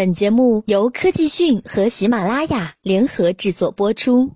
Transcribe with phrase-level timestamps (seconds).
[0.00, 4.30] 本节目由科技讯和喜马拉雅联合制作播出。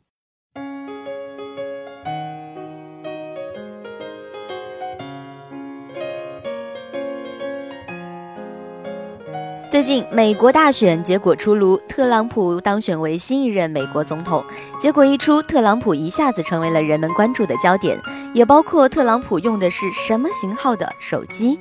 [9.71, 14.45] 最近，美国大选结果出炉，特朗普当选为新一任美国总统。
[14.79, 17.99] 结果一出，特朗普一下子成为了人们关注的焦点，
[18.35, 21.59] 也包括特朗普用的是什么型号的手机。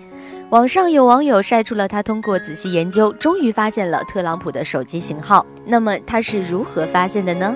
[0.53, 5.43] 网上有网友晒出了他通过仔细研究，终于发现了特朗普的手机型号。
[5.65, 7.55] 那么他是如何发现的呢？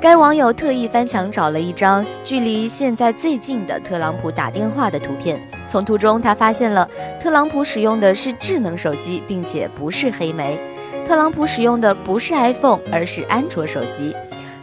[0.00, 5.40] 该网友特意翻墙找了一张距离现在最近的特朗普打电话的图片。
[5.68, 10.58] 从图中，他发现了特朗普使用的是智能手机，并且不是黑莓。
[11.06, 14.12] 特朗普使用的不是 iPhone，而是安卓手机。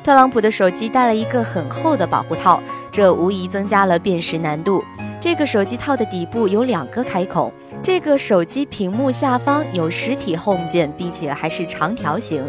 [0.03, 2.61] 特朗普的手机带了一个很厚的保护套，
[2.91, 4.83] 这无疑增加了辨识难度。
[5.21, 7.49] 这个手机套的底部有两个开孔。
[7.83, 12.45] 这个手机屏幕下方有实体 Home 键，并且还是长条形。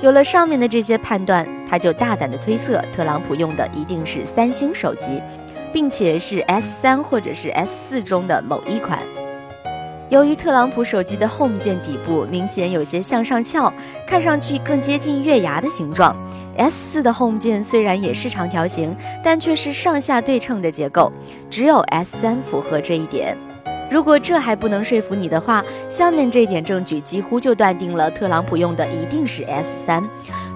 [0.00, 5.20] 有了上面的这些判断，他就大胆的推测，特朗普用的一定是三星手机，
[5.72, 9.00] 并且是 S 三或者是 S 四中的某一款。
[10.10, 13.72] 由于特朗普手机的 Home 键底部明显有些向上翘，
[14.06, 16.14] 看上去更接近月牙的形状。
[16.56, 21.12] S 四的 Home 键虽然也是长条形，但却是上下对称的结构，
[21.50, 23.36] 只有 S 三符合这一点。
[23.90, 30.02] 如果这还不能说服你的话，下面这点证据几乎就断定了特朗普用的一定是 S 三。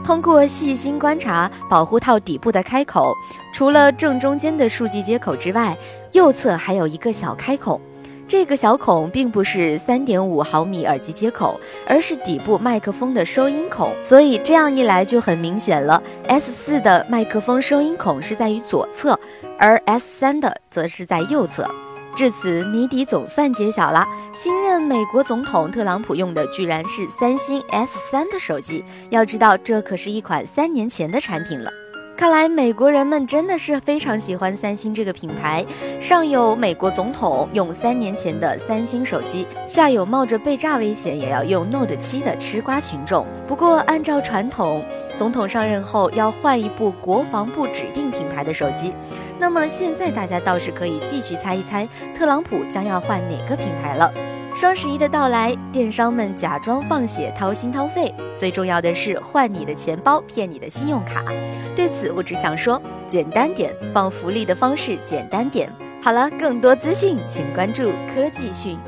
[0.05, 3.14] 通过细心观察，保护套底部的开口，
[3.55, 5.77] 除了正中间的数据接口之外，
[6.11, 7.80] 右侧还有一个小开孔。
[8.28, 13.92] 这个小孔并不是3.5毫米耳机接口，而是底部麦克风的收音孔。
[14.02, 19.19] 所以这样一来就很明显了，S 四的麦克风收音孔是在于左侧，
[19.58, 21.69] 而 S 三的则是在右侧。
[22.14, 24.06] 至此，谜底总算揭晓了。
[24.34, 28.84] 新任美国总统特朗普用的居然是三星 S 三的手机。
[29.10, 31.70] 要知道，这可是一款三年前的产品了。
[32.16, 35.64] 看来美国人们真的是非常喜欢三星这个品牌。
[36.00, 43.27] 上有美国总统用三年前的三星手机，下有冒着被炸危险也要用 Note 七的吃瓜群众。
[43.48, 44.84] 不过，按照传统，
[45.17, 48.92] 总统上任后要换一部国防部指定品牌的手机。
[49.39, 54.12] 那么现在大家倒是可以继续猜一猜，特朗普将要换哪个品牌了。
[54.55, 61.24] 双十一的到来，电商们假装放血掏心掏肺，最重要的是换你的钱包，骗你的信用卡。
[61.74, 65.73] 对此，我只想说，简单点，放福利的方式简单点。
[66.02, 68.79] 好了，更多资讯请关注科技讯。